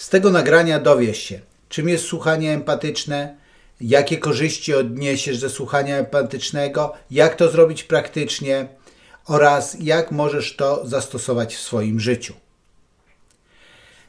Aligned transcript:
Z 0.00 0.08
tego 0.08 0.30
nagrania 0.30 0.78
dowiesz 0.78 1.18
się, 1.18 1.40
czym 1.68 1.88
jest 1.88 2.04
słuchanie 2.04 2.52
empatyczne, 2.52 3.36
jakie 3.80 4.18
korzyści 4.18 4.74
odniesiesz 4.74 5.38
ze 5.38 5.50
słuchania 5.50 5.96
empatycznego, 5.96 6.92
jak 7.10 7.34
to 7.34 7.50
zrobić 7.50 7.84
praktycznie 7.84 8.68
oraz 9.26 9.76
jak 9.80 10.10
możesz 10.10 10.56
to 10.56 10.86
zastosować 10.86 11.54
w 11.56 11.60
swoim 11.60 12.00
życiu. 12.00 12.34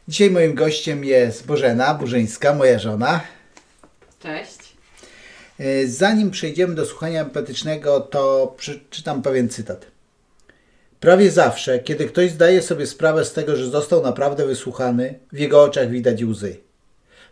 Dzisiaj 0.07 0.31
moim 0.31 0.55
gościem 0.55 1.05
jest 1.05 1.45
Bożena 1.45 1.93
Burzyńska, 1.93 2.53
moja 2.53 2.79
żona. 2.79 3.21
Cześć. 4.19 4.59
E, 5.59 5.87
Zanim 5.87 6.31
przejdziemy 6.31 6.75
do 6.75 6.85
słuchania 6.85 7.21
empatycznego, 7.21 7.99
to 7.99 8.53
przeczytam 8.57 9.21
pewien 9.21 9.49
cytat. 9.49 9.90
Prawie 11.01 11.31
zawsze, 11.31 11.79
kiedy 11.79 12.05
ktoś 12.05 12.31
zdaje 12.31 12.61
sobie 12.61 12.87
sprawę 12.87 13.25
z 13.25 13.33
tego, 13.33 13.55
że 13.55 13.69
został 13.69 14.03
naprawdę 14.03 14.45
wysłuchany, 14.45 15.19
w 15.31 15.39
jego 15.39 15.63
oczach 15.63 15.89
widać 15.89 16.23
łzy. 16.23 16.57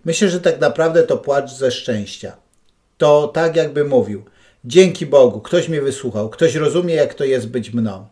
Myślę, 0.06 0.30
że 0.30 0.42
tak 0.42 0.60
naprawdę 0.60 1.04
to 1.04 1.18
płacz 1.18 1.52
ze 1.52 1.72
szczęścia. 1.72 2.38
To 2.98 3.28
tak, 3.28 3.56
jakby 3.56 3.84
mówił: 3.86 4.24
Dzięki 4.66 5.06
Bogu, 5.06 5.42
ktoś 5.42 5.70
mnie 5.70 5.82
wysłuchał, 5.82 6.30
ktoś 6.30 6.56
rozumie, 6.56 6.96
jak 6.96 7.14
to 7.14 7.24
jest 7.24 7.48
być 7.48 7.74
mną. 7.74 8.08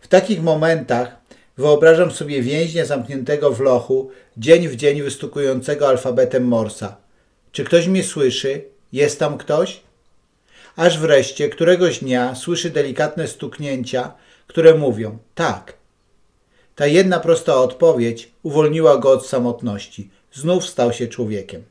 W 0.00 0.08
takich 0.08 0.42
momentach 0.42 1.16
wyobrażam 1.58 2.10
sobie 2.10 2.42
więźnia 2.42 2.84
zamkniętego 2.84 3.50
w 3.50 3.60
lochu, 3.60 4.10
dzień 4.36 4.68
w 4.68 4.76
dzień 4.76 5.02
wystukującego 5.02 5.88
alfabetem 5.88 6.44
Morsa. 6.44 6.96
Czy 7.52 7.64
ktoś 7.64 7.86
mnie 7.86 8.04
słyszy? 8.04 8.64
Jest 8.92 9.18
tam 9.18 9.38
ktoś? 9.38 9.80
Aż 10.76 10.98
wreszcie 10.98 11.48
któregoś 11.48 11.98
dnia 11.98 12.34
słyszy 12.34 12.70
delikatne 12.70 13.28
stuknięcia, 13.28 14.12
które 14.50 14.74
mówią: 14.74 15.18
tak. 15.34 15.72
Ta 16.76 16.86
jedna 16.86 17.20
prosta 17.20 17.54
odpowiedź 17.54 18.30
uwolniła 18.42 18.98
go 18.98 19.10
od 19.10 19.26
samotności. 19.26 20.10
Znów 20.32 20.66
stał 20.66 20.92
się 20.92 21.08
człowiekiem. 21.08 21.62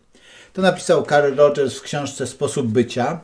To 0.54 0.62
napisał 0.62 1.06
Carl 1.06 1.36
Rogers 1.36 1.78
w 1.78 1.82
książce 1.82 2.28
Sposób 2.28 2.68
bycia. 2.68 3.20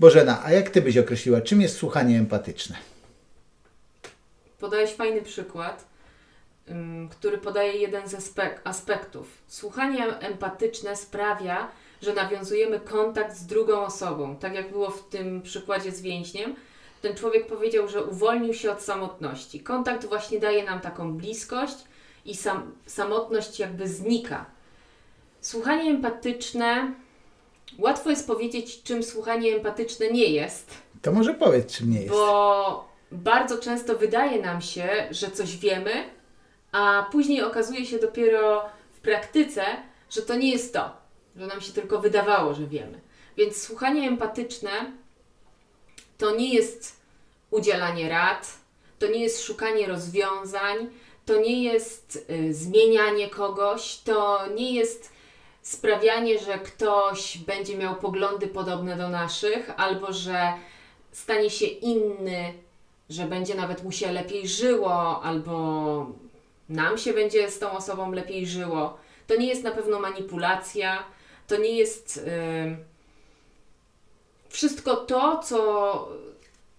Bożena, 0.00 0.44
a 0.44 0.52
jak 0.52 0.70
ty 0.70 0.82
byś 0.82 0.96
określiła, 0.96 1.40
czym 1.40 1.60
jest 1.60 1.76
słuchanie 1.76 2.18
empatyczne? 2.18 2.76
Podałeś 4.60 4.90
fajny 4.90 5.22
przykład, 5.22 5.84
ym, 6.70 7.08
który 7.08 7.38
podaje 7.38 7.72
jeden 7.72 8.08
z 8.08 8.14
aspek- 8.14 8.58
aspektów. 8.64 9.26
Słuchanie 9.48 10.18
empatyczne 10.18 10.96
sprawia, 10.96 11.68
że 12.02 12.14
nawiązujemy 12.14 12.80
kontakt 12.80 13.36
z 13.36 13.46
drugą 13.46 13.84
osobą. 13.84 14.36
Tak 14.36 14.54
jak 14.54 14.70
było 14.70 14.90
w 14.90 15.08
tym 15.08 15.42
przykładzie 15.42 15.92
z 15.92 16.00
więźniem, 16.00 16.56
ten 17.04 17.16
człowiek 17.16 17.46
powiedział, 17.46 17.88
że 17.88 18.04
uwolnił 18.04 18.54
się 18.54 18.72
od 18.72 18.82
samotności. 18.82 19.60
Kontakt 19.60 20.04
właśnie 20.04 20.40
daje 20.40 20.64
nam 20.64 20.80
taką 20.80 21.12
bliskość 21.16 21.76
i 22.24 22.34
sam, 22.36 22.72
samotność 22.86 23.58
jakby 23.58 23.88
znika. 23.88 24.46
Słuchanie 25.40 25.90
empatyczne. 25.90 26.94
Łatwo 27.78 28.10
jest 28.10 28.26
powiedzieć, 28.26 28.82
czym 28.82 29.02
słuchanie 29.02 29.54
empatyczne 29.54 30.10
nie 30.10 30.26
jest. 30.26 30.70
To 31.02 31.12
może 31.12 31.34
powiedz, 31.34 31.76
czym 31.76 31.90
nie 31.90 32.00
jest. 32.00 32.14
Bo 32.14 32.88
bardzo 33.12 33.58
często 33.58 33.96
wydaje 33.96 34.42
nam 34.42 34.60
się, 34.60 34.88
że 35.10 35.30
coś 35.30 35.56
wiemy, 35.56 35.92
a 36.72 37.06
później 37.12 37.42
okazuje 37.42 37.86
się 37.86 37.98
dopiero 37.98 38.64
w 38.92 39.00
praktyce, 39.00 39.64
że 40.10 40.22
to 40.22 40.34
nie 40.34 40.50
jest 40.50 40.72
to, 40.72 40.90
że 41.36 41.46
nam 41.46 41.60
się 41.60 41.72
tylko 41.72 42.00
wydawało, 42.00 42.54
że 42.54 42.66
wiemy. 42.66 43.00
Więc 43.36 43.62
słuchanie 43.62 44.08
empatyczne 44.08 44.70
to 46.24 46.36
nie 46.36 46.54
jest 46.54 46.96
udzielanie 47.50 48.08
rad, 48.08 48.58
to 48.98 49.06
nie 49.06 49.18
jest 49.18 49.42
szukanie 49.42 49.86
rozwiązań, 49.86 50.90
to 51.26 51.36
nie 51.36 51.62
jest 51.62 52.26
y, 52.30 52.54
zmienianie 52.54 53.28
kogoś, 53.28 53.96
to 53.96 54.40
nie 54.54 54.74
jest 54.74 55.12
sprawianie, 55.62 56.38
że 56.38 56.58
ktoś 56.58 57.38
będzie 57.38 57.76
miał 57.76 57.96
poglądy 57.96 58.46
podobne 58.46 58.96
do 58.96 59.08
naszych, 59.08 59.70
albo 59.76 60.12
że 60.12 60.52
stanie 61.12 61.50
się 61.50 61.66
inny, 61.66 62.52
że 63.10 63.24
będzie 63.24 63.54
nawet 63.54 63.84
mu 63.84 63.92
się 63.92 64.12
lepiej 64.12 64.48
żyło, 64.48 65.22
albo 65.22 66.06
nam 66.68 66.98
się 66.98 67.12
będzie 67.12 67.50
z 67.50 67.58
tą 67.58 67.70
osobą 67.70 68.12
lepiej 68.12 68.46
żyło. 68.46 68.98
To 69.26 69.36
nie 69.36 69.46
jest 69.46 69.64
na 69.64 69.70
pewno 69.70 70.00
manipulacja, 70.00 71.04
to 71.46 71.56
nie 71.56 71.76
jest 71.78 72.16
y, 72.16 72.93
wszystko 74.54 74.96
to, 74.96 75.40
co, 75.44 76.08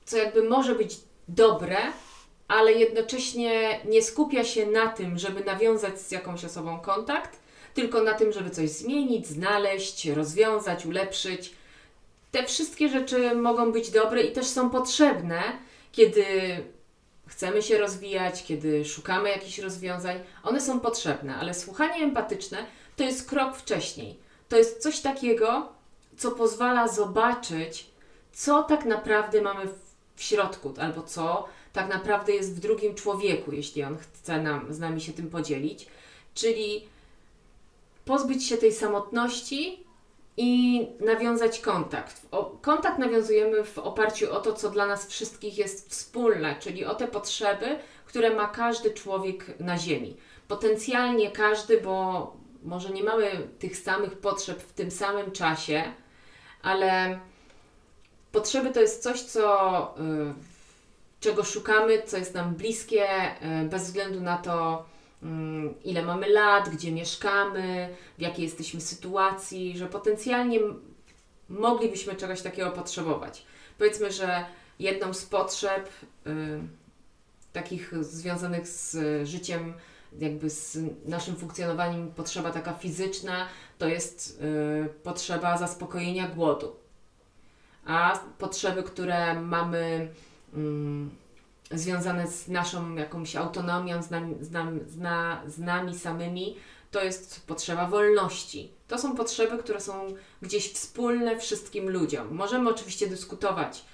co 0.06 0.18
jakby 0.18 0.44
może 0.44 0.76
być 0.76 0.98
dobre, 1.28 1.78
ale 2.48 2.74
jednocześnie 2.74 3.80
nie 3.86 4.02
skupia 4.02 4.44
się 4.44 4.66
na 4.66 4.88
tym, 4.88 5.20
żeby 5.20 5.44
nawiązać 5.44 6.02
z 6.02 6.12
jakąś 6.12 6.46
osobą 6.46 6.80
kontakt, 6.80 7.40
tylko 7.74 8.04
na 8.04 8.14
tym, 8.14 8.32
żeby 8.32 8.50
coś 8.50 8.70
zmienić, 8.70 9.28
znaleźć, 9.28 10.06
rozwiązać, 10.06 10.86
ulepszyć. 10.86 11.54
Te 12.32 12.44
wszystkie 12.44 12.90
rzeczy 12.90 13.36
mogą 13.36 13.72
być 13.72 13.92
dobre 13.92 14.22
i 14.24 14.32
też 14.32 14.46
są 14.46 14.70
potrzebne, 14.70 15.42
kiedy 15.92 16.26
chcemy 17.28 17.62
się 17.62 17.78
rozwijać, 17.78 18.44
kiedy 18.44 18.86
szukamy 18.86 19.30
jakichś 19.30 19.60
rozwiązań. 19.60 20.20
One 20.44 20.62
są 20.62 20.80
potrzebne, 20.80 21.36
ale 21.36 21.54
słuchanie 21.54 22.04
empatyczne 22.04 22.66
to 22.96 23.04
jest 23.04 23.30
krok 23.30 23.56
wcześniej. 23.56 24.20
To 24.50 24.58
jest 24.58 24.82
coś 24.82 25.00
takiego, 25.00 25.75
co 26.18 26.32
pozwala 26.32 26.88
zobaczyć, 26.88 27.90
co 28.32 28.64
tak 28.64 28.86
naprawdę 28.86 29.42
mamy 29.42 29.68
w 30.16 30.24
środku, 30.24 30.74
albo 30.80 31.04
co 31.04 31.46
tak 31.74 31.90
naprawdę 31.90 32.34
jest 32.34 32.56
w 32.56 32.60
drugim 32.60 32.96
człowieku, 32.96 33.52
jeśli 33.52 33.84
on 33.84 33.98
chce 33.98 34.42
nam, 34.42 34.74
z 34.74 34.80
nami 34.80 35.02
się 35.02 35.14
tym 35.14 35.30
podzielić. 35.30 35.88
Czyli 36.34 36.88
pozbyć 38.06 38.48
się 38.48 38.58
tej 38.58 38.74
samotności 38.74 39.86
i 40.38 40.82
nawiązać 41.00 41.60
kontakt. 41.60 42.22
Kontakt 42.62 43.00
nawiązujemy 43.00 43.64
w 43.64 43.80
oparciu 43.80 44.34
o 44.34 44.40
to, 44.40 44.54
co 44.54 44.70
dla 44.70 44.86
nas 44.86 45.08
wszystkich 45.08 45.58
jest 45.58 45.90
wspólne, 45.90 46.56
czyli 46.60 46.86
o 46.86 46.96
te 46.96 47.08
potrzeby, 47.08 47.80
które 48.06 48.36
ma 48.36 48.48
każdy 48.48 48.92
człowiek 48.92 49.60
na 49.60 49.78
Ziemi. 49.78 50.18
Potencjalnie 50.48 51.32
każdy, 51.32 51.82
bo 51.82 52.36
może 52.64 52.90
nie 52.90 53.04
mamy 53.04 53.48
tych 53.60 53.78
samych 53.78 54.18
potrzeb 54.18 54.62
w 54.62 54.74
tym 54.74 54.92
samym 54.92 55.32
czasie, 55.32 55.84
ale 56.66 57.20
potrzeby 58.32 58.72
to 58.72 58.82
jest 58.82 59.04
coś, 59.04 59.22
co, 59.22 59.96
y, 60.00 60.34
czego 61.20 61.44
szukamy, 61.44 62.04
co 62.06 62.18
jest 62.18 62.34
nam 62.34 62.56
bliskie, 62.56 63.08
y, 63.64 63.70
bez 63.70 63.84
względu 63.84 64.22
na 64.22 64.38
to, 64.38 64.86
mm, 65.24 65.74
ile 65.84 66.02
mamy 66.02 66.30
lat, 66.30 66.70
gdzie 66.70 66.92
mieszkamy, 66.92 67.90
w 68.18 68.22
jakiej 68.22 68.44
jesteśmy 68.44 68.82
sytuacji, 68.82 69.78
że 69.78 69.88
potencjalnie 69.88 70.60
moglibyśmy 71.50 72.16
czegoś 72.16 72.42
takiego 72.42 72.72
potrzebować. 72.72 73.46
Powiedzmy, 73.78 74.12
że 74.12 74.46
jedną 74.80 75.14
z 75.14 75.26
potrzeb 75.26 75.90
y, 76.28 76.60
takich 77.54 78.04
związanych 78.04 78.68
z 78.68 78.98
życiem, 79.28 79.74
jakby 80.20 80.50
z 80.50 80.78
naszym 81.06 81.36
funkcjonowaniem, 81.36 82.12
potrzeba 82.12 82.52
taka 82.52 82.74
fizyczna, 82.74 83.48
to 83.78 83.88
jest 83.88 84.42
y, 84.42 84.90
potrzeba 85.04 85.58
zaspokojenia 85.58 86.28
głodu. 86.28 86.76
A 87.86 88.20
potrzeby, 88.38 88.84
które 88.84 89.42
mamy 89.42 90.10
mm, 90.54 91.12
związane 91.72 92.28
z 92.28 92.48
naszą 92.48 92.96
jakąś 92.96 93.36
autonomią, 93.36 94.04
z 94.04 94.10
nami, 94.10 94.36
z, 94.42 94.52
nam, 94.52 94.80
z, 94.88 94.98
na, 94.98 95.42
z 95.48 95.60
nami 95.60 96.00
samymi, 96.00 96.56
to 96.92 97.04
jest 97.04 97.48
potrzeba 97.48 97.88
wolności. 97.88 98.72
To 98.88 98.98
są 98.98 99.16
potrzeby, 99.16 99.58
które 99.58 99.82
są 99.82 100.14
gdzieś 100.42 100.74
wspólne 100.74 101.40
wszystkim 101.40 101.90
ludziom. 101.90 102.36
Możemy 102.36 102.70
oczywiście 102.70 103.08
dyskutować, 103.08 103.86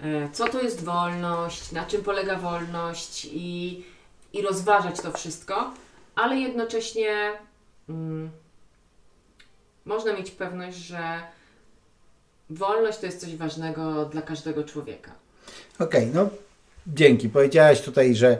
e, 0.00 0.30
co 0.32 0.48
to 0.48 0.62
jest 0.62 0.84
wolność, 0.84 1.72
na 1.72 1.86
czym 1.86 2.02
polega 2.02 2.36
wolność 2.38 3.28
i, 3.32 3.84
i 4.32 4.42
rozważać 4.42 5.00
to 5.00 5.12
wszystko, 5.12 5.74
ale 6.14 6.36
jednocześnie 6.36 7.32
mm, 7.88 8.30
można 9.84 10.12
mieć 10.12 10.30
pewność, 10.30 10.76
że 10.76 11.22
wolność 12.50 12.98
to 12.98 13.06
jest 13.06 13.20
coś 13.20 13.36
ważnego 13.36 14.04
dla 14.04 14.22
każdego 14.22 14.64
człowieka. 14.64 15.12
Okej, 15.78 16.10
no 16.14 16.28
dzięki. 16.86 17.28
Powiedziałaś 17.28 17.80
tutaj, 17.80 18.14
że 18.14 18.38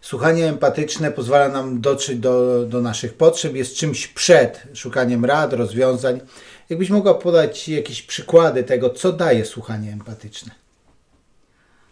słuchanie 0.00 0.48
empatyczne 0.48 1.12
pozwala 1.12 1.48
nam 1.48 1.80
dotrzeć 1.80 2.18
do, 2.18 2.64
do 2.66 2.80
naszych 2.80 3.14
potrzeb, 3.14 3.54
jest 3.54 3.76
czymś 3.76 4.06
przed 4.06 4.62
szukaniem 4.74 5.24
rad, 5.24 5.52
rozwiązań. 5.52 6.20
Jakbyś 6.68 6.90
mogła 6.90 7.14
podać 7.14 7.68
jakieś 7.68 8.02
przykłady 8.02 8.64
tego, 8.64 8.90
co 8.90 9.12
daje 9.12 9.44
słuchanie 9.44 9.92
empatyczne? 9.92 10.54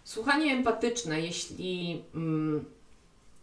Słuchanie 0.04 0.52
empatyczne, 0.52 1.20
jeśli 1.20 2.02
mm, 2.14 2.64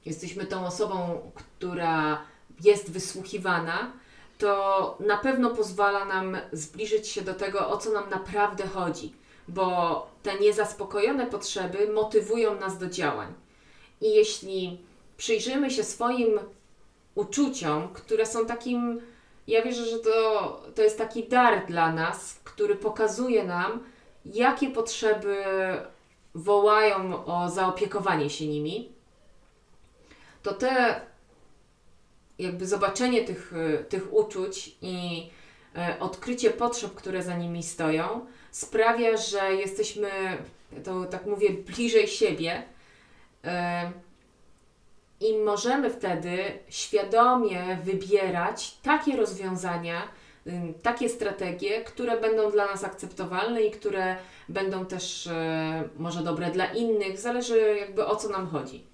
jesteśmy 0.06 0.45
tą 0.45 0.65
osobą, 0.65 1.21
która 1.36 2.21
jest 2.63 2.92
wysłuchiwana, 2.92 3.92
to 4.38 4.98
na 5.00 5.18
pewno 5.18 5.50
pozwala 5.50 6.06
nam 6.06 6.38
zbliżyć 6.51 7.07
się 7.07 7.21
do 7.21 7.33
tego, 7.33 7.69
o 7.69 7.77
co 7.77 7.92
nam 7.92 8.09
naprawdę 8.09 8.68
chodzi, 8.68 9.13
bo 9.48 10.07
te 10.24 10.39
niezaspokojone 10.39 11.25
potrzeby 11.27 11.94
motywują 11.94 12.56
nas 12.56 12.77
do 12.77 12.88
działań. 12.88 13.33
I 14.01 14.13
jeśli 14.13 14.80
przyjrzymy 15.18 15.71
się 15.71 15.83
swoim 15.83 16.39
uczuciom, 17.15 17.88
które 17.94 18.25
są 18.25 18.45
takim, 18.45 19.01
ja 19.48 19.62
wierzę, 19.62 19.86
że 19.86 20.00
to, 20.00 20.62
to 20.75 20.81
jest 20.81 20.98
taki 20.98 21.27
dar 21.27 21.65
dla 21.68 21.94
nas, 21.94 22.39
który 22.44 22.75
pokazuje 22.75 23.44
nam, 23.44 23.83
jakie 24.25 24.69
potrzeby 24.69 25.44
wołają 26.36 27.25
o 27.25 27.50
zaopiekowanie 27.50 28.30
się 28.30 28.48
nimi, 28.48 29.00
to 30.44 30.54
te 30.54 31.02
jakby 32.42 32.68
zobaczenie 32.68 33.24
tych, 33.24 33.54
tych 33.90 34.14
uczuć 34.14 34.76
i 34.82 35.30
e, 35.76 36.00
odkrycie 36.00 36.50
potrzeb, 36.50 36.96
które 36.96 37.24
za 37.24 37.38
nimi 37.38 37.64
stoją, 37.64 38.26
sprawia, 38.52 39.18
że 39.18 39.54
jesteśmy, 39.54 40.10
to 40.84 41.06
tak 41.06 41.26
mówię, 41.26 41.50
bliżej 41.50 42.08
siebie. 42.08 42.64
E, 43.44 43.92
I 45.20 45.38
możemy 45.38 45.90
wtedy 45.90 46.38
świadomie 46.70 47.78
wybierać 47.84 48.78
takie 48.84 49.18
rozwiązania, 49.18 50.08
takie 50.84 51.10
strategie, 51.10 51.84
które 51.84 52.22
będą 52.22 52.52
dla 52.52 52.66
nas 52.66 52.84
akceptowalne 52.84 53.62
i 53.62 53.72
które 53.72 54.16
będą 54.50 54.86
też 54.86 55.30
może 55.98 56.24
dobre 56.24 56.52
dla 56.52 56.66
innych, 56.66 57.20
zależy 57.20 57.78
jakby 57.80 58.06
o 58.06 58.16
co 58.16 58.30
nam 58.30 58.48
chodzi. 58.48 58.91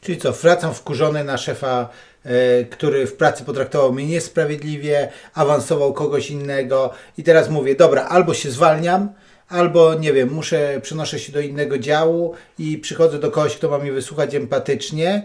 Czyli 0.00 0.18
co, 0.18 0.32
wracam 0.32 0.74
wkurzony 0.74 1.24
na 1.24 1.38
szefa, 1.38 1.88
e, 2.24 2.64
który 2.64 3.06
w 3.06 3.16
pracy 3.16 3.44
potraktował 3.44 3.92
mnie 3.92 4.06
niesprawiedliwie, 4.06 5.08
awansował 5.34 5.92
kogoś 5.92 6.30
innego 6.30 6.90
i 7.18 7.22
teraz 7.22 7.50
mówię, 7.50 7.74
dobra, 7.74 8.04
albo 8.04 8.34
się 8.34 8.50
zwalniam, 8.50 9.12
albo 9.48 9.94
nie 9.94 10.12
wiem, 10.12 10.32
muszę, 10.32 10.80
przenoszę 10.82 11.18
się 11.18 11.32
do 11.32 11.40
innego 11.40 11.78
działu 11.78 12.34
i 12.58 12.78
przychodzę 12.78 13.18
do 13.18 13.30
kogoś, 13.30 13.56
kto 13.56 13.70
ma 13.70 13.78
mnie 13.78 13.92
wysłuchać 13.92 14.34
empatycznie 14.34 15.24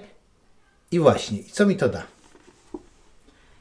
i 0.92 1.00
właśnie, 1.00 1.40
i 1.40 1.50
co 1.52 1.66
mi 1.66 1.78
to 1.78 1.90
da? 1.90 2.04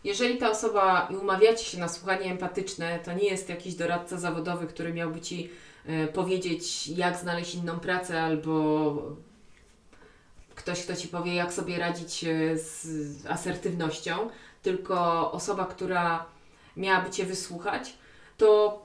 Jeżeli 0.04 0.38
ta 0.38 0.50
osoba 0.50 1.08
i 1.10 1.16
umawiacie 1.16 1.64
się 1.64 1.78
na 1.78 1.88
słuchanie 1.88 2.30
empatyczne, 2.30 2.98
to 3.04 3.12
nie 3.12 3.24
jest 3.24 3.48
jakiś 3.48 3.74
doradca 3.74 4.18
zawodowy, 4.18 4.66
który 4.66 4.92
miałby 4.92 5.20
ci 5.20 5.50
e, 5.86 6.06
powiedzieć, 6.06 6.88
jak 6.88 7.16
znaleźć 7.16 7.54
inną 7.54 7.80
pracę, 7.80 8.22
albo 8.22 9.16
ktoś, 10.54 10.84
kto 10.84 10.96
ci 10.96 11.08
powie, 11.08 11.34
jak 11.34 11.52
sobie 11.52 11.78
radzić 11.78 12.24
e, 12.24 12.58
z 12.58 12.86
asertywnością, 13.26 14.30
tylko 14.62 15.32
osoba, 15.32 15.66
która 15.66 16.26
miałaby 16.76 17.10
cię 17.10 17.26
wysłuchać, 17.26 17.94
to 18.36 18.82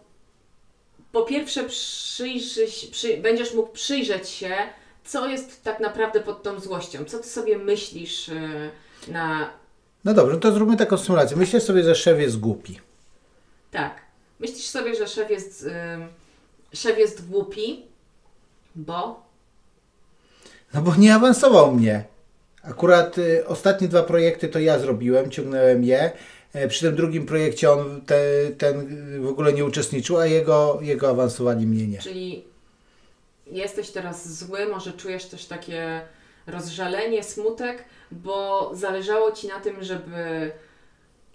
po 1.12 1.24
pierwsze 1.24 1.64
przyjrzy, 1.64 2.66
przy, 2.92 3.18
będziesz 3.18 3.54
mógł 3.54 3.72
przyjrzeć 3.72 4.30
się, 4.30 4.56
co 5.04 5.28
jest 5.28 5.64
tak 5.64 5.80
naprawdę 5.80 6.20
pod 6.20 6.44
tą 6.44 6.60
złością, 6.60 7.06
co 7.06 7.18
ty 7.20 7.28
sobie 7.28 7.58
myślisz 7.58 8.30
e, 8.30 8.72
na 9.08 9.50
no 10.08 10.14
dobrze, 10.14 10.38
to 10.38 10.52
zróbmy 10.52 10.78
taką 10.78 10.98
symulację. 10.98 11.38
Myślisz 11.38 11.64
sobie, 11.64 11.84
że 11.84 11.96
szef 11.96 12.20
jest 12.20 12.40
głupi. 12.40 12.80
Tak. 13.72 14.02
Myślisz 14.40 14.66
sobie, 14.66 14.96
że 14.96 15.08
szef 15.08 15.30
jest, 15.30 15.64
yy, 15.64 16.78
szef 16.78 16.98
jest 16.98 17.30
głupi, 17.30 17.86
bo? 18.76 19.27
No 20.74 20.82
bo 20.82 20.96
nie 20.96 21.16
awansował 21.16 21.76
mnie. 21.76 22.04
Akurat 22.64 23.18
y, 23.18 23.48
ostatnie 23.48 23.88
dwa 23.88 24.04
projekty 24.04 24.48
to 24.48 24.60
ja 24.60 24.80
zrobiłem, 24.80 25.32
ciągnąłem 25.32 25.84
je. 25.84 26.12
E, 26.54 26.68
przy 26.68 26.82
tym 26.82 26.96
drugim 26.96 27.26
projekcie 27.26 27.72
on 27.72 28.02
te, 28.02 28.20
ten 28.58 28.88
w 29.22 29.28
ogóle 29.28 29.54
nie 29.54 29.66
uczestniczył, 29.66 30.18
a 30.18 30.26
jego, 30.26 30.80
jego 30.82 31.10
awansowali 31.10 31.68
mnie 31.68 31.88
nie. 31.88 31.98
Czyli 31.98 32.44
jesteś 33.52 33.90
teraz 33.90 34.38
zły, 34.38 34.66
może 34.66 34.94
czujesz 34.94 35.26
też 35.26 35.46
takie 35.46 36.02
rozżalenie, 36.48 37.24
smutek, 37.24 37.84
bo 38.12 38.70
zależało 38.74 39.32
Ci 39.32 39.48
na 39.48 39.60
tym, 39.60 39.84
żeby 39.84 40.52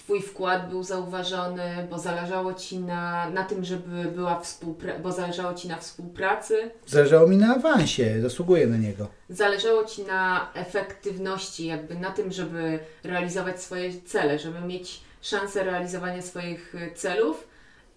Twój 0.05 0.23
wkład 0.23 0.71
był 0.71 0.83
zauważony, 0.83 1.87
bo 1.91 1.99
zależało 1.99 2.55
Ci 2.55 2.79
na, 2.79 3.31
na 3.31 3.45
tym, 3.45 3.65
żeby 3.65 4.05
była 4.05 4.41
współpraca, 4.41 4.99
bo 4.99 5.13
zależało 5.13 5.55
Ci 5.55 5.69
na 5.69 5.77
współpracy. 5.77 6.71
Zależało 6.87 7.29
mi 7.29 7.37
na 7.37 7.57
awansie, 7.57 8.21
zasługuję 8.21 8.67
na 8.67 8.77
niego. 8.77 9.09
Zależało 9.29 9.85
Ci 9.85 10.03
na 10.03 10.51
efektywności, 10.55 11.67
jakby 11.67 11.95
na 11.95 12.11
tym, 12.11 12.33
żeby 12.33 12.79
realizować 13.05 13.63
swoje 13.63 14.01
cele, 14.01 14.39
żeby 14.39 14.61
mieć 14.61 15.01
szansę 15.21 15.65
realizowania 15.65 16.23
swoich 16.23 16.75
celów 16.95 17.49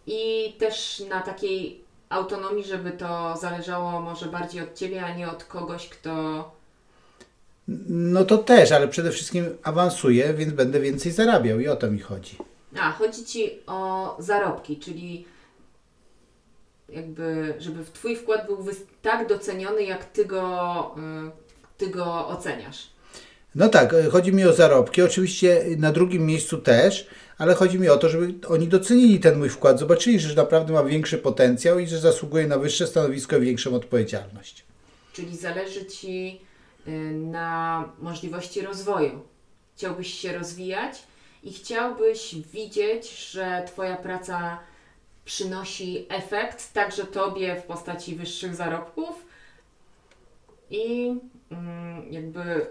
i 0.07 0.53
też 0.59 1.03
na 1.09 1.21
takiej 1.21 1.83
autonomii, 2.09 2.63
żeby 2.63 2.91
to 2.91 3.37
zależało 3.37 4.01
może 4.01 4.25
bardziej 4.25 4.63
od 4.63 4.73
Ciebie, 4.73 5.05
a 5.05 5.15
nie 5.15 5.29
od 5.29 5.43
kogoś, 5.43 5.89
kto 5.89 6.11
no 7.87 8.25
to 8.25 8.37
też, 8.37 8.71
ale 8.71 8.87
przede 8.87 9.11
wszystkim 9.11 9.57
awansuję, 9.63 10.33
więc 10.33 10.53
będę 10.53 10.79
więcej 10.79 11.11
zarabiał 11.11 11.59
i 11.59 11.67
o 11.67 11.75
to 11.75 11.91
mi 11.91 11.99
chodzi. 11.99 12.37
A, 12.79 12.91
chodzi 12.91 13.25
Ci 13.25 13.59
o 13.67 14.15
zarobki, 14.19 14.77
czyli 14.79 15.25
jakby, 16.89 17.53
żeby 17.59 17.83
Twój 17.93 18.15
wkład 18.15 18.45
był 18.45 18.65
tak 19.01 19.27
doceniony, 19.27 19.83
jak 19.83 20.05
Ty 20.05 20.25
go, 20.25 20.95
y, 21.27 21.31
ty 21.77 21.87
go 21.87 22.27
oceniasz. 22.27 22.89
No 23.55 23.69
tak, 23.69 23.93
y, 23.93 24.09
chodzi 24.09 24.33
mi 24.33 24.45
o 24.45 24.53
zarobki. 24.53 25.01
Oczywiście 25.01 25.65
na 25.77 25.91
drugim 25.91 26.25
miejscu 26.25 26.57
też, 26.57 27.07
ale 27.37 27.53
chodzi 27.53 27.79
mi 27.79 27.89
o 27.89 27.97
to, 27.97 28.09
żeby 28.09 28.33
oni 28.47 28.67
docenili 28.67 29.19
ten 29.19 29.37
mój 29.37 29.49
wkład, 29.49 29.79
zobaczyli, 29.79 30.19
że 30.19 30.35
naprawdę 30.35 30.73
ma 30.73 30.83
większy 30.83 31.17
potencjał 31.17 31.79
i 31.79 31.87
że 31.87 31.99
zasługuje 31.99 32.47
na 32.47 32.57
wyższe 32.57 32.87
stanowisko 32.87 33.37
i 33.37 33.41
większą 33.41 33.75
odpowiedzialność. 33.75 34.65
Czyli 35.13 35.37
zależy 35.37 35.85
Ci 35.85 36.41
na 37.13 37.83
możliwości 37.99 38.61
rozwoju. 38.61 39.21
Chciałbyś 39.75 40.13
się 40.13 40.37
rozwijać 40.37 41.03
i 41.43 41.53
chciałbyś 41.53 42.35
widzieć, 42.35 43.29
że 43.31 43.63
Twoja 43.67 43.95
praca 43.95 44.59
przynosi 45.25 46.05
efekt 46.09 46.73
także 46.73 47.03
Tobie 47.03 47.55
w 47.55 47.63
postaci 47.63 48.15
wyższych 48.15 48.55
zarobków 48.55 49.25
i 50.69 51.15
mm, 51.51 52.13
jakby, 52.13 52.67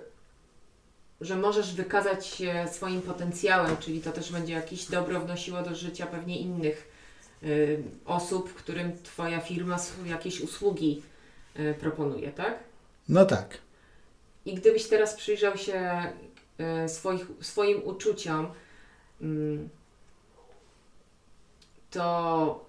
że 1.20 1.36
możesz 1.36 1.74
wykazać 1.74 2.26
się 2.26 2.66
swoim 2.72 3.02
potencjałem, 3.02 3.76
czyli 3.76 4.00
to 4.00 4.12
też 4.12 4.32
będzie 4.32 4.52
jakieś 4.52 4.84
dobro 4.84 5.20
wnosiło 5.20 5.62
do 5.62 5.74
życia 5.74 6.06
pewnie 6.06 6.38
innych 6.38 6.90
y, 7.42 7.82
osób, 8.04 8.54
którym 8.54 9.02
Twoja 9.02 9.40
firma 9.40 9.76
jakieś 10.06 10.40
usługi 10.40 11.02
y, 11.58 11.74
proponuje, 11.80 12.32
tak? 12.32 12.58
No 13.08 13.24
tak. 13.24 13.63
I 14.46 14.54
gdybyś 14.54 14.88
teraz 14.88 15.14
przyjrzał 15.14 15.56
się 15.56 16.02
y, 16.84 16.88
swoich, 16.88 17.26
swoim 17.40 17.82
uczuciom, 17.84 18.46
y, 19.22 19.24
to 21.90 22.64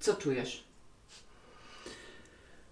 co 0.00 0.14
czujesz? 0.14 0.64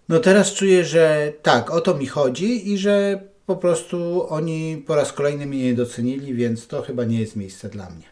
No 0.09 0.19
teraz 0.19 0.53
czuję, 0.53 0.85
że 0.85 1.33
tak, 1.41 1.71
o 1.71 1.81
to 1.81 1.93
mi 1.93 2.07
chodzi 2.07 2.73
i 2.73 2.77
że 2.77 3.23
po 3.45 3.55
prostu 3.55 4.27
oni 4.29 4.83
po 4.87 4.95
raz 4.95 5.13
kolejny 5.13 5.45
mnie 5.45 5.63
nie 5.63 5.73
docenili, 5.73 6.33
więc 6.33 6.67
to 6.67 6.81
chyba 6.81 7.03
nie 7.03 7.19
jest 7.19 7.35
miejsce 7.35 7.69
dla 7.69 7.89
mnie. 7.89 8.05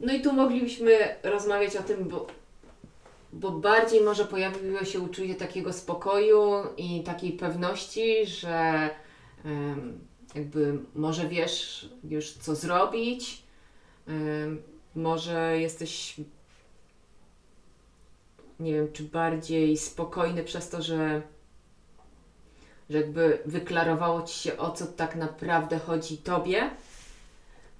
No 0.00 0.12
i 0.12 0.22
tu 0.22 0.32
moglibyśmy 0.32 1.16
rozmawiać 1.22 1.76
o 1.76 1.82
tym, 1.82 2.08
bo 2.08 2.26
bo 3.32 3.50
bardziej 3.50 4.00
może 4.00 4.24
pojawiło 4.24 4.84
się 4.84 5.00
uczucie 5.00 5.34
takiego 5.34 5.72
spokoju 5.72 6.52
i 6.76 7.02
takiej 7.02 7.32
pewności, 7.32 8.26
że 8.26 8.90
jakby 10.34 10.78
może 10.94 11.28
wiesz 11.28 11.88
już 12.04 12.32
co 12.32 12.54
zrobić, 12.54 13.42
może 14.94 15.60
jesteś 15.60 16.20
nie 18.60 18.72
wiem, 18.72 18.92
czy 18.92 19.02
bardziej 19.02 19.76
spokojny 19.76 20.44
przez 20.44 20.68
to, 20.68 20.82
że, 20.82 21.22
że 22.90 22.98
jakby 22.98 23.38
wyklarowało 23.46 24.22
Ci 24.22 24.40
się 24.40 24.56
o 24.56 24.70
co 24.70 24.86
tak 24.86 25.16
naprawdę 25.16 25.78
chodzi 25.78 26.18
Tobie, 26.18 26.70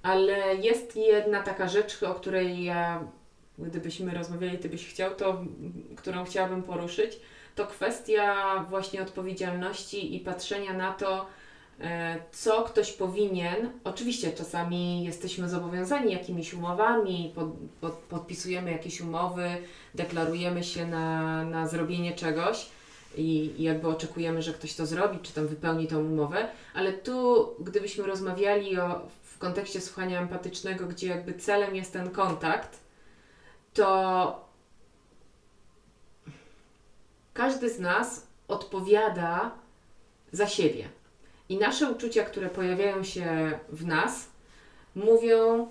ale 0.03 0.55
jest 0.55 0.97
jedna 0.97 1.43
taka 1.43 1.69
rzecz, 1.69 2.03
o 2.03 2.15
której 2.15 2.65
ja 2.65 3.05
gdybyśmy 3.59 4.15
rozmawiali, 4.15 4.59
ty 4.59 4.69
byś 4.69 4.87
chciał, 4.87 5.15
to 5.15 5.45
którą 5.97 6.25
chciałabym 6.25 6.63
poruszyć, 6.63 7.21
to 7.55 7.67
kwestia 7.67 8.59
właśnie 8.71 9.03
odpowiedzialności 9.03 10.17
i 10.17 10.21
patrzenia 10.21 10.73
na 10.73 10.93
to, 10.93 11.27
e, 11.81 12.19
co 12.33 12.63
ktoś 12.63 12.93
powinien. 12.93 13.71
Oczywiście 13.85 14.33
czasami 14.33 15.05
jesteśmy 15.05 15.49
zobowiązani 15.49 16.13
jakimiś 16.13 16.55
umowami, 16.55 17.33
pod, 17.35 17.49
pod, 17.81 17.93
podpisujemy 17.93 18.73
jakieś 18.73 19.01
umowy, 19.01 19.49
deklarujemy 19.95 20.65
się 20.65 20.87
na, 20.87 21.45
na 21.45 21.69
zrobienie 21.69 22.13
czegoś 22.13 22.67
i, 23.17 23.55
jakby 23.59 23.89
oczekujemy, 23.89 24.43
że 24.43 24.53
ktoś 24.53 24.75
to 24.75 24.87
zrobi, 24.87 25.19
czy 25.19 25.33
tam 25.33 25.47
wypełni 25.47 25.87
tą 25.87 25.99
umowę, 25.99 26.49
ale 26.75 26.93
tu, 26.93 27.49
gdybyśmy 27.61 28.07
rozmawiali 28.07 28.79
o, 28.79 29.01
w 29.23 29.39
kontekście 29.39 29.81
słuchania 29.81 30.21
empatycznego, 30.21 30.87
gdzie 30.87 31.09
jakby 31.09 31.35
celem 31.35 31.77
jest 31.77 31.93
ten 31.93 32.11
kontakt, 32.11 32.83
to 33.75 34.49
każdy 37.35 37.71
z 37.71 37.79
nas 37.79 38.27
odpowiada 38.49 39.51
za 40.33 40.47
siebie. 40.47 40.89
I 41.49 41.57
nasze 41.59 41.91
uczucia, 41.91 42.25
które 42.25 42.49
pojawiają 42.49 43.05
się 43.05 43.59
w 43.69 43.87
nas, 43.87 44.29
mówią, 44.95 45.69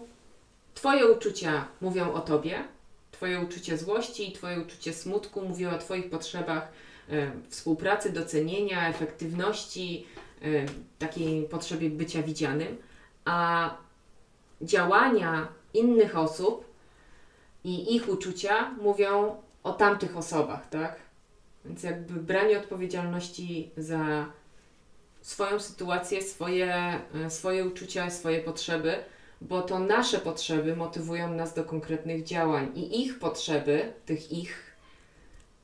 Twoje 0.74 1.12
uczucia 1.12 1.66
mówią 1.82 2.14
o 2.14 2.20
Tobie, 2.20 2.64
Twoje 3.12 3.40
uczucie 3.40 3.78
złości, 3.78 4.32
Twoje 4.32 4.62
uczucie 4.62 4.94
smutku 4.94 5.42
mówią 5.42 5.76
o 5.76 5.78
Twoich 5.78 6.10
potrzebach 6.10 6.72
e, 7.10 7.32
współpracy, 7.50 8.10
docenienia, 8.10 8.90
efektywności, 8.90 10.06
e, 10.42 10.46
takiej 11.00 11.44
potrzebie 11.44 11.90
bycia 11.90 12.24
widzianym, 12.24 12.78
a 13.26 13.70
działania 14.62 15.48
innych 15.74 16.18
osób 16.18 16.71
i 17.64 17.96
ich 17.96 18.10
uczucia 18.10 18.72
mówią 18.82 19.36
o 19.64 19.74
tamtych 19.74 20.18
osobach, 20.18 20.70
tak? 20.70 21.00
Więc 21.66 21.84
jakby 21.84 22.14
branie 22.14 22.60
odpowiedzialności 22.60 23.72
za 23.78 24.26
swoją 25.22 25.60
sytuację, 25.60 26.22
swoje, 26.22 27.00
e, 27.26 27.30
swoje 27.30 27.66
uczucia, 27.66 28.10
swoje 28.10 28.40
potrzeby, 28.40 28.96
bo 29.42 29.62
to 29.62 29.80
nasze 29.80 30.20
potrzeby 30.20 30.76
motywują 30.76 31.34
nas 31.34 31.54
do 31.54 31.64
konkretnych 31.64 32.24
działań 32.24 32.72
i 32.76 33.02
ich 33.02 33.20
potrzeby, 33.20 33.94
tych 34.06 34.32
ich 34.32 34.76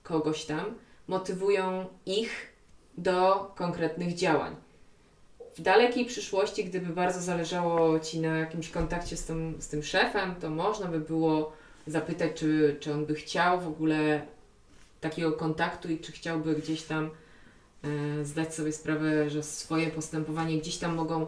kogoś 0.04 0.46
tam, 0.46 0.76
motywują 1.08 1.86
ich 2.06 2.54
do 2.98 3.52
konkretnych 3.56 4.14
działań. 4.14 4.56
W 5.56 5.62
dalekiej 5.62 6.06
przyszłości, 6.06 6.66
gdyby 6.66 6.94
bardzo 6.94 7.22
zależało 7.22 8.00
Ci 8.00 8.20
na 8.20 8.38
jakimś 8.38 8.70
kontakcie 8.70 9.18
z 9.18 9.26
tym, 9.26 9.56
z 9.60 9.68
tym 9.68 9.84
szefem, 9.84 10.36
to 10.36 10.50
można 10.50 10.88
by 10.88 11.00
było 11.00 11.52
zapytać, 11.88 12.32
czy, 12.36 12.78
czy 12.80 12.94
on 12.94 13.06
by 13.06 13.16
chciał 13.16 13.62
w 13.62 13.68
ogóle 13.68 14.22
takiego 15.02 15.32
kontaktu 15.32 15.92
i 15.92 16.00
czy 16.00 16.12
chciałby 16.12 16.56
gdzieś 16.56 16.84
tam 16.84 17.10
e, 17.84 18.26
zdać 18.26 18.56
sobie 18.56 18.74
sprawę, 18.74 19.30
że 19.30 19.44
swoje 19.44 19.90
postępowanie 19.90 20.58
gdzieś 20.58 20.78
tam 20.78 20.96
mogą 20.96 21.28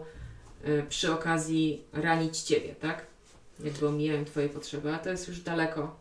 e, 0.64 0.84
przy 0.84 1.14
okazji 1.14 1.84
ranić 1.94 2.40
Ciebie, 2.40 2.76
tak? 2.76 3.06
Jakby 3.64 3.88
omijają 3.88 4.26
Twoje 4.26 4.50
potrzeby, 4.50 4.94
a 4.94 5.00
to 5.00 5.10
jest 5.10 5.28
już 5.28 5.42
daleko. 5.42 5.96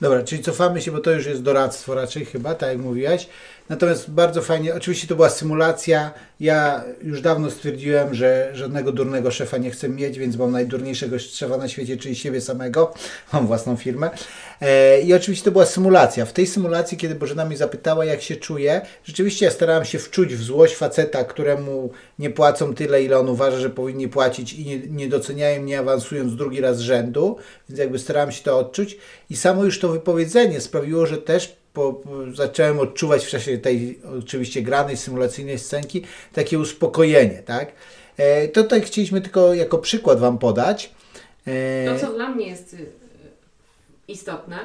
Dobra, 0.00 0.22
czyli 0.22 0.42
cofamy 0.42 0.80
się, 0.80 0.92
bo 0.92 1.00
to 1.00 1.10
już 1.10 1.26
jest 1.26 1.42
doradztwo 1.42 1.94
raczej 1.94 2.24
chyba, 2.24 2.54
tak 2.54 2.68
jak 2.68 2.78
mówiłaś. 2.78 3.26
Natomiast 3.70 4.10
bardzo 4.10 4.42
fajnie, 4.42 4.74
oczywiście 4.74 5.08
to 5.08 5.14
była 5.16 5.30
symulacja. 5.30 6.10
Ja 6.40 6.84
już 7.02 7.20
dawno 7.20 7.50
stwierdziłem, 7.50 8.14
że 8.14 8.50
żadnego 8.54 8.92
durnego 8.92 9.30
szefa 9.30 9.56
nie 9.56 9.70
chcę 9.70 9.88
mieć, 9.88 10.18
więc 10.18 10.36
mam 10.36 10.52
najdurniejszego 10.52 11.18
szefa 11.18 11.56
na 11.56 11.68
świecie, 11.68 11.96
czyli 11.96 12.16
siebie 12.16 12.40
samego. 12.40 12.94
Mam 13.32 13.46
własną 13.46 13.76
firmę. 13.76 14.10
E, 14.60 15.00
I 15.00 15.14
oczywiście 15.14 15.44
to 15.44 15.50
była 15.50 15.66
symulacja. 15.66 16.26
W 16.26 16.32
tej 16.32 16.46
symulacji, 16.46 16.98
kiedy 16.98 17.14
Bożena 17.14 17.44
mi 17.44 17.56
zapytała, 17.56 18.04
jak 18.04 18.22
się 18.22 18.36
czuję, 18.36 18.80
rzeczywiście 19.04 19.44
ja 19.44 19.50
starałem 19.50 19.84
się 19.84 19.98
wczuć 19.98 20.34
w 20.34 20.42
złość 20.42 20.76
faceta, 20.76 21.24
któremu 21.24 21.90
nie 22.18 22.30
płacą 22.30 22.74
tyle, 22.74 23.02
ile 23.02 23.18
on 23.18 23.28
uważa, 23.28 23.58
że 23.58 23.70
powinni 23.70 24.08
płacić 24.08 24.52
i 24.52 24.64
nie, 24.64 24.78
nie 24.78 25.08
doceniają 25.08 25.62
mnie 25.62 25.78
awansując 25.78 26.36
drugi 26.36 26.60
raz 26.60 26.78
rzędu, 26.78 27.36
więc 27.68 27.80
jakby 27.80 27.98
starałem 27.98 28.32
się 28.32 28.42
to 28.42 28.58
odczuć. 28.58 28.96
I 29.30 29.36
samo 29.36 29.64
już 29.64 29.78
to 29.78 29.89
wypowiedzenie 29.90 30.60
sprawiło, 30.60 31.06
że 31.06 31.18
też 31.18 31.56
po, 31.72 32.00
zacząłem 32.34 32.78
odczuwać 32.78 33.24
w 33.24 33.28
czasie 33.28 33.58
tej 33.58 34.00
oczywiście 34.18 34.62
granej, 34.62 34.96
symulacyjnej 34.96 35.58
scenki 35.58 36.04
takie 36.32 36.58
uspokojenie, 36.58 37.42
tak? 37.42 37.72
E, 38.16 38.48
to 38.48 38.62
tutaj 38.62 38.82
chcieliśmy 38.82 39.20
tylko 39.20 39.54
jako 39.54 39.78
przykład 39.78 40.20
Wam 40.20 40.38
podać. 40.38 40.94
E... 41.46 41.94
To, 41.94 42.06
co 42.06 42.12
dla 42.12 42.28
mnie 42.28 42.46
jest 42.46 42.74
y, 42.74 42.86
istotne, 44.08 44.58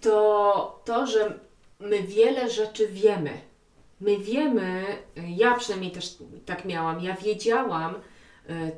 to 0.00 0.82
to, 0.84 1.06
że 1.06 1.38
my 1.80 2.02
wiele 2.02 2.50
rzeczy 2.50 2.88
wiemy. 2.88 3.30
My 4.00 4.18
wiemy, 4.18 4.84
ja 5.36 5.54
przynajmniej 5.54 5.92
też 5.92 6.16
tak 6.46 6.64
miałam, 6.64 7.00
ja 7.00 7.16
wiedziałam, 7.16 7.94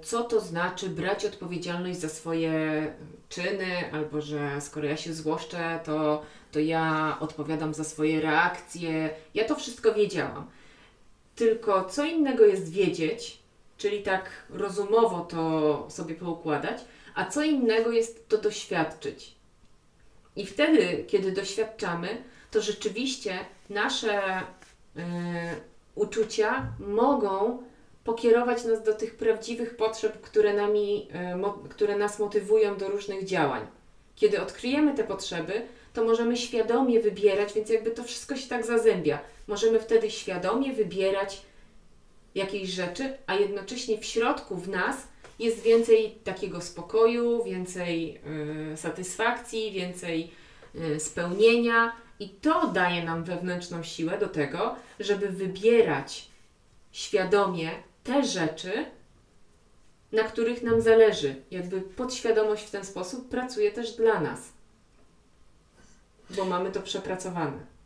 co 0.03 0.25
to 0.25 0.41
znaczy 0.41 0.89
brać 0.89 1.25
odpowiedzialność 1.25 1.99
za 1.99 2.09
swoje 2.09 2.53
czyny, 3.29 3.93
albo 3.93 4.21
że 4.21 4.61
skoro 4.61 4.87
ja 4.87 4.97
się 4.97 5.15
złoszczę, 5.15 5.81
to, 5.85 6.23
to 6.53 6.61
ja 6.61 7.17
odpowiadam 7.21 7.75
za 7.75 7.85
swoje 7.85 8.21
reakcje. 8.21 9.11
Ja 9.35 9.45
to 9.45 9.55
wszystko 9.55 9.95
wiedziałam. 9.95 10.47
Tylko 11.35 11.85
co 11.85 12.05
innego 12.05 12.45
jest 12.45 12.73
wiedzieć, 12.73 13.39
czyli 13.77 14.03
tak 14.03 14.31
rozumowo 14.51 15.21
to 15.21 15.87
sobie 15.91 16.15
poukładać, 16.15 16.85
a 17.15 17.25
co 17.25 17.43
innego 17.43 17.91
jest 17.91 18.29
to 18.29 18.39
doświadczyć. 18.39 19.37
I 20.37 20.47
wtedy, 20.47 21.05
kiedy 21.09 21.33
doświadczamy, 21.33 22.23
to 22.51 22.61
rzeczywiście 22.61 23.39
nasze 23.71 24.41
y, 24.41 24.43
uczucia 25.95 26.73
mogą 26.79 27.63
pokierować 28.07 28.65
nas 28.65 28.83
do 28.83 28.95
tych 28.95 29.17
prawdziwych 29.17 29.77
potrzeb, 29.77 30.21
które, 30.21 30.55
nami, 30.55 31.09
mo, 31.37 31.53
które 31.53 31.97
nas 31.97 32.19
motywują 32.19 32.77
do 32.77 32.89
różnych 32.89 33.25
działań. 33.25 33.67
Kiedy 34.17 34.43
odkryjemy 34.43 34.95
te 34.95 35.05
potrzeby, 35.05 35.63
to 35.93 36.05
możemy 36.05 36.37
świadomie 36.37 37.01
wybierać, 37.01 37.53
więc 37.53 37.71
jakby 37.71 37.91
to 37.91 38.05
wszystko 38.05 38.37
się 38.37 38.49
tak 38.49 38.67
zazębia. 38.67 39.19
Możemy 39.47 39.81
wtedy 39.81 40.11
świadomie 40.11 40.73
wybierać 40.73 41.43
jakieś 42.35 42.69
rzeczy, 42.69 43.19
a 43.27 43.35
jednocześnie 43.35 43.99
w 43.99 44.05
środku 44.05 44.57
w 44.57 44.69
nas 44.69 44.97
jest 45.39 45.63
więcej 45.63 46.11
takiego 46.25 46.61
spokoju, 46.61 47.45
więcej 47.45 48.21
y, 48.73 48.77
satysfakcji, 48.77 49.73
więcej 49.73 50.31
y, 50.75 51.01
spełnienia 51.01 51.93
i 52.21 52.29
to 52.29 52.67
daje 52.67 53.05
nam 53.05 53.25
wewnętrzną 53.25 53.83
siłę 53.83 54.19
do 54.19 54.29
tego, 54.29 54.75
żeby 55.01 55.29
wybierać 55.29 56.29
świadomie 56.93 57.71
te 58.07 58.25
rzeczy, 58.25 58.73
na 60.13 60.23
których 60.23 60.63
nam 60.63 60.81
zależy. 60.81 61.35
Jakby 61.51 61.81
podświadomość 61.81 62.65
w 62.65 62.71
ten 62.71 62.85
sposób 62.85 63.29
pracuje 63.29 63.73
też 63.73 63.93
dla 63.93 64.21
nas, 64.21 64.41
bo 66.31 66.45
mamy 66.45 66.73
to 66.73 66.81
przepracowane. 66.81 67.77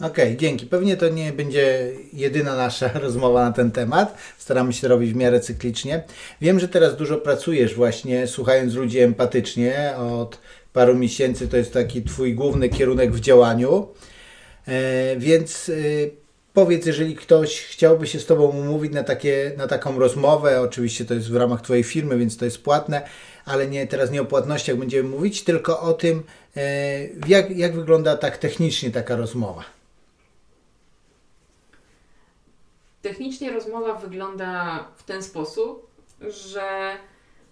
Okej, 0.00 0.24
okay, 0.24 0.36
dzięki. 0.36 0.66
Pewnie 0.66 0.96
to 0.96 1.08
nie 1.08 1.32
będzie 1.32 1.92
jedyna 2.12 2.56
nasza 2.56 2.90
rozmowa 2.98 3.44
na 3.44 3.52
ten 3.52 3.70
temat. 3.70 4.18
Staramy 4.38 4.72
się 4.72 4.88
robić 4.88 5.12
w 5.12 5.16
miarę 5.16 5.40
cyklicznie. 5.40 6.02
Wiem, 6.40 6.60
że 6.60 6.68
teraz 6.68 6.96
dużo 6.96 7.16
pracujesz 7.16 7.74
właśnie 7.74 8.26
słuchając 8.26 8.74
ludzi 8.74 8.98
empatycznie. 8.98 9.96
Od 9.96 10.38
paru 10.72 10.94
miesięcy 10.94 11.48
to 11.48 11.56
jest 11.56 11.72
taki 11.72 12.02
Twój 12.02 12.34
główny 12.34 12.68
kierunek 12.68 13.12
w 13.12 13.20
działaniu. 13.20 13.88
E, 14.66 15.16
więc 15.16 15.68
e, 15.68 15.72
powiedz, 16.54 16.86
jeżeli 16.86 17.16
ktoś 17.16 17.60
chciałby 17.60 18.06
się 18.06 18.20
z 18.20 18.26
Tobą 18.26 18.44
umówić 18.44 18.92
na, 18.92 19.04
takie, 19.04 19.52
na 19.56 19.66
taką 19.66 19.98
rozmowę, 19.98 20.60
oczywiście 20.60 21.04
to 21.04 21.14
jest 21.14 21.30
w 21.30 21.36
ramach 21.36 21.60
Twojej 21.60 21.84
firmy, 21.84 22.18
więc 22.18 22.36
to 22.36 22.44
jest 22.44 22.62
płatne, 22.62 23.08
ale 23.44 23.66
nie, 23.66 23.86
teraz 23.86 24.10
nie 24.10 24.22
o 24.22 24.24
płatnościach 24.24 24.76
będziemy 24.76 25.08
mówić, 25.08 25.44
tylko 25.44 25.80
o 25.80 25.92
tym, 25.92 26.22
e, 26.56 27.06
jak, 27.28 27.50
jak 27.50 27.74
wygląda 27.74 28.16
tak 28.16 28.38
technicznie 28.38 28.90
taka 28.90 29.16
rozmowa. 29.16 29.64
Technicznie 33.02 33.52
rozmowa 33.52 33.94
wygląda 33.94 34.84
w 34.96 35.02
ten 35.02 35.22
sposób, 35.22 35.90
że 36.20 36.96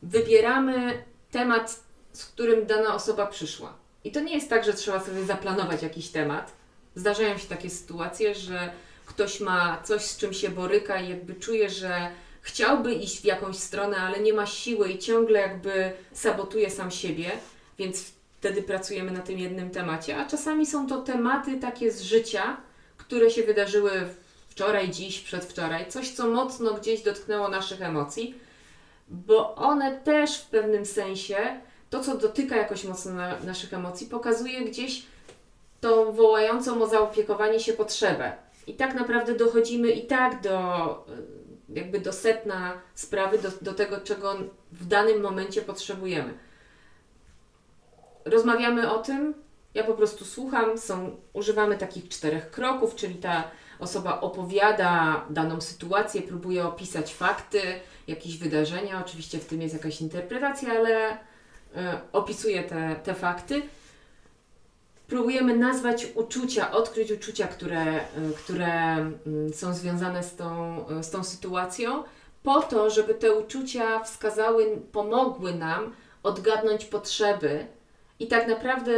wybieramy 0.02 1.02
temat, 1.30 1.80
z 2.12 2.24
którym 2.24 2.66
dana 2.66 2.94
osoba 2.94 3.26
przyszła. 3.26 3.74
I 4.04 4.12
to 4.12 4.20
nie 4.20 4.34
jest 4.34 4.50
tak, 4.50 4.64
że 4.64 4.74
trzeba 4.74 5.00
sobie 5.00 5.24
zaplanować 5.24 5.82
jakiś 5.82 6.08
temat. 6.08 6.52
Zdarzają 6.94 7.38
się 7.38 7.48
takie 7.48 7.70
sytuacje, 7.70 8.34
że 8.34 8.70
ktoś 9.18 9.40
ma 9.40 9.82
coś, 9.84 10.02
z 10.02 10.16
czym 10.16 10.32
się 10.32 10.48
boryka 10.48 11.00
i 11.00 11.08
jakby 11.08 11.34
czuje, 11.34 11.70
że 11.70 12.10
chciałby 12.40 12.94
iść 12.94 13.20
w 13.20 13.24
jakąś 13.24 13.56
stronę, 13.56 13.96
ale 13.96 14.20
nie 14.20 14.32
ma 14.32 14.46
siły 14.46 14.88
i 14.88 14.98
ciągle 14.98 15.40
jakby 15.40 15.92
sabotuje 16.12 16.70
sam 16.70 16.90
siebie, 16.90 17.30
więc 17.78 18.12
wtedy 18.38 18.62
pracujemy 18.62 19.10
na 19.10 19.20
tym 19.20 19.38
jednym 19.38 19.70
temacie. 19.70 20.16
A 20.16 20.26
czasami 20.26 20.66
są 20.66 20.86
to 20.86 21.02
tematy 21.02 21.56
takie 21.56 21.92
z 21.92 22.02
życia, 22.02 22.56
które 22.96 23.30
się 23.30 23.42
wydarzyły 23.42 23.90
wczoraj, 24.48 24.90
dziś, 24.90 25.20
przedwczoraj, 25.20 25.90
coś, 25.90 26.10
co 26.10 26.28
mocno 26.28 26.74
gdzieś 26.74 27.02
dotknęło 27.02 27.48
naszych 27.48 27.82
emocji, 27.82 28.34
bo 29.08 29.54
one 29.54 29.96
też 29.96 30.38
w 30.38 30.46
pewnym 30.46 30.86
sensie, 30.86 31.36
to 31.90 32.00
co 32.00 32.16
dotyka 32.16 32.56
jakoś 32.56 32.84
mocno 32.84 33.12
na, 33.12 33.40
naszych 33.40 33.74
emocji, 33.74 34.06
pokazuje 34.06 34.64
gdzieś 34.64 35.02
tą 35.80 36.12
wołającą 36.12 36.82
o 36.82 36.86
zaopiekowanie 36.86 37.60
się 37.60 37.72
potrzebę. 37.72 38.47
I 38.68 38.74
tak 38.74 38.94
naprawdę 38.94 39.34
dochodzimy 39.34 39.90
i 39.90 40.06
tak 40.06 40.40
do 40.42 40.58
jakby 41.68 42.00
do 42.00 42.12
setna 42.12 42.80
sprawy, 42.94 43.38
do, 43.38 43.48
do 43.62 43.74
tego, 43.74 44.00
czego 44.00 44.36
w 44.72 44.86
danym 44.86 45.20
momencie 45.20 45.62
potrzebujemy. 45.62 46.34
Rozmawiamy 48.24 48.92
o 48.92 48.98
tym, 48.98 49.34
ja 49.74 49.84
po 49.84 49.94
prostu 49.94 50.24
słucham, 50.24 50.78
są, 50.78 51.16
używamy 51.32 51.78
takich 51.78 52.08
czterech 52.08 52.50
kroków, 52.50 52.94
czyli 52.94 53.14
ta 53.14 53.44
osoba 53.78 54.20
opowiada 54.20 55.24
daną 55.30 55.60
sytuację, 55.60 56.22
próbuje 56.22 56.66
opisać 56.66 57.14
fakty, 57.14 57.60
jakieś 58.06 58.38
wydarzenia, 58.38 59.02
oczywiście 59.06 59.38
w 59.38 59.46
tym 59.46 59.62
jest 59.62 59.74
jakaś 59.74 60.00
interpretacja, 60.00 60.70
ale 60.70 61.12
y, 61.12 61.16
opisuje 62.12 62.62
te, 62.62 62.96
te 63.04 63.14
fakty. 63.14 63.62
Próbujemy 65.08 65.56
nazwać 65.56 66.06
uczucia, 66.14 66.70
odkryć 66.70 67.12
uczucia, 67.12 67.46
które, 67.46 67.96
y, 67.96 68.34
które 68.36 68.66
mm, 68.66 69.52
są 69.52 69.74
związane 69.74 70.22
z 70.22 70.36
tą, 70.36 70.78
y, 71.00 71.02
z 71.02 71.10
tą 71.10 71.24
sytuacją, 71.24 72.04
po 72.42 72.62
to, 72.62 72.90
żeby 72.90 73.14
te 73.14 73.32
uczucia 73.32 74.00
wskazały, 74.00 74.80
pomogły 74.92 75.54
nam 75.54 75.92
odgadnąć 76.22 76.84
potrzeby. 76.84 77.66
I 78.18 78.26
tak 78.26 78.48
naprawdę 78.48 78.92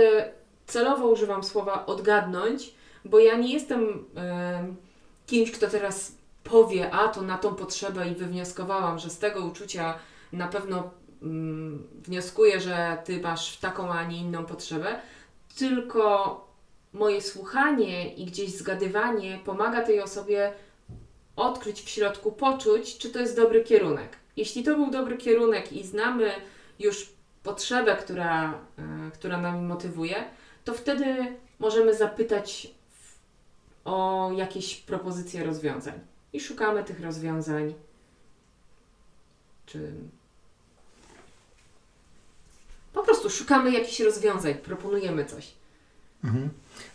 celowo 0.67 1.09
używam 1.09 1.45
słowa 1.45 1.87
odgadnąć, 1.87 2.75
bo 3.05 3.19
ja 3.19 3.37
nie 3.37 3.53
jestem 3.53 3.89
y, 3.89 3.97
kimś, 5.27 5.51
kto 5.51 5.67
teraz 5.67 6.13
powie, 6.45 6.91
a 6.91 7.09
to 7.09 7.23
na 7.23 7.39
tą 7.39 7.55
potrzebę 7.55 8.09
i 8.09 8.15
wywnioskowałam, 8.15 8.99
że 8.99 9.11
z 9.11 9.19
tego 9.19 9.45
uczucia 9.45 9.95
na 10.33 10.49
pewno 10.49 10.91
mm, 11.23 11.89
wnioskuję, 12.03 12.61
że 12.61 12.99
ty 13.05 13.21
masz 13.21 13.57
taką, 13.57 13.93
a 13.93 14.05
nie 14.05 14.17
inną 14.17 14.45
potrzebę, 14.45 15.01
tylko 15.59 16.35
moje 16.93 17.23
słuchanie 17.23 18.15
i 18.15 18.25
gdzieś 18.25 18.51
zgadywanie 18.51 19.41
pomaga 19.45 19.83
tej 19.83 20.01
osobie 20.01 20.53
odkryć 21.37 21.83
w 21.83 21.89
środku, 21.89 22.33
poczuć, 22.33 22.99
czy 22.99 23.11
to 23.11 23.19
jest 23.19 23.37
dobry 23.37 23.65
kierunek. 23.65 24.17
Jeśli 24.37 24.63
to 24.63 24.77
był 24.77 24.91
dobry 24.91 25.17
kierunek 25.17 25.73
i 25.73 25.87
znamy 25.87 26.33
już 26.79 27.13
potrzebę, 27.43 27.97
która, 27.97 28.53
e, 28.79 29.11
która 29.11 29.41
nami 29.41 29.63
motywuje, 29.63 30.25
to 30.65 30.75
wtedy 30.75 31.37
możemy 31.59 31.95
zapytać 31.95 32.71
o 33.85 34.31
jakieś 34.37 34.77
propozycje 34.77 35.45
rozwiązań. 35.45 36.01
I 36.33 36.41
szukamy 36.41 36.85
tych 36.85 37.01
rozwiązań. 37.01 37.75
Czy. 39.67 39.93
Po 42.93 43.03
prostu 43.03 43.31
szukamy 43.31 43.73
jakichś 43.73 44.01
rozwiązań, 44.01 44.55
proponujemy 44.55 45.25
coś. 45.25 45.53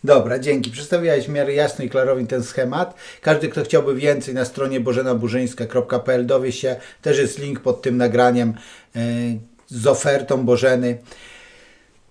Dobra, 0.03 0.39
dzięki. 0.39 0.71
Przedstawiałeś 0.71 1.25
w 1.25 1.29
miarę 1.29 1.53
jasno 1.53 1.85
i 1.85 1.89
klarownie 1.89 2.27
ten 2.27 2.43
schemat. 2.43 2.95
Każdy, 3.21 3.49
kto 3.49 3.63
chciałby 3.63 3.95
więcej 3.95 4.33
na 4.33 4.45
stronie 4.45 4.79
bożenaburzyńska.pl 4.79 6.25
dowie 6.25 6.51
się. 6.51 6.75
Też 7.01 7.17
jest 7.17 7.39
link 7.39 7.59
pod 7.59 7.81
tym 7.81 7.97
nagraniem 7.97 8.53
e, 8.95 8.99
z 9.67 9.87
ofertą 9.87 10.45
Bożeny. 10.45 10.97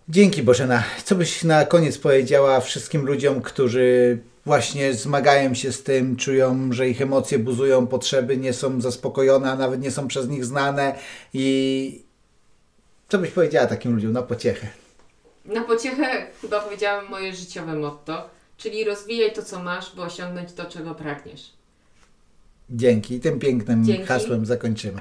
Dzięki 0.08 0.42
Bożena. 0.42 0.82
Co 1.04 1.14
byś 1.14 1.44
na 1.44 1.64
koniec 1.64 1.98
powiedziała 1.98 2.60
wszystkim 2.60 3.06
ludziom, 3.06 3.42
którzy 3.42 4.18
właśnie 4.46 4.94
zmagają 4.94 5.54
się 5.54 5.72
z 5.72 5.82
tym, 5.82 6.16
czują, 6.16 6.72
że 6.72 6.88
ich 6.88 7.02
emocje 7.02 7.38
buzują, 7.38 7.86
potrzeby 7.86 8.36
nie 8.36 8.52
są 8.52 8.80
zaspokojone, 8.80 9.50
a 9.50 9.56
nawet 9.56 9.80
nie 9.80 9.90
są 9.90 10.08
przez 10.08 10.28
nich 10.28 10.44
znane 10.44 10.94
i 11.34 12.03
co 13.14 13.18
byś 13.18 13.30
powiedziała 13.30 13.66
takim 13.66 13.94
ludziom 13.94 14.12
na 14.12 14.22
pociechę? 14.22 14.66
Na 15.44 15.64
pociechę 15.64 16.26
chyba 16.40 16.60
powiedziałam 16.60 17.08
moje 17.10 17.34
życiowe 17.34 17.74
motto, 17.74 18.30
czyli 18.56 18.84
rozwijaj 18.84 19.32
to, 19.32 19.42
co 19.42 19.62
masz, 19.62 19.96
by 19.96 20.02
osiągnąć 20.02 20.52
to, 20.52 20.64
czego 20.64 20.94
pragniesz. 20.94 21.52
Dzięki. 22.70 23.20
Tym 23.20 23.38
pięknym 23.38 23.84
Dzięki. 23.84 24.04
hasłem 24.06 24.46
zakończymy. 24.46 25.00